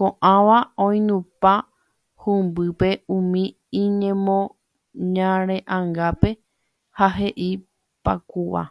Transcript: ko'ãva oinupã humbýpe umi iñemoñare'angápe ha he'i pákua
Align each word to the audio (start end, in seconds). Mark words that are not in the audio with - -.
ko'ãva 0.00 0.58
oinupã 0.84 1.54
humbýpe 2.26 2.88
umi 3.16 3.42
iñemoñare'angápe 3.82 6.30
ha 6.98 7.06
he'i 7.16 7.50
pákua 8.04 8.62